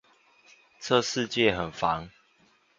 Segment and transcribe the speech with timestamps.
[0.79, 2.09] 這世界很煩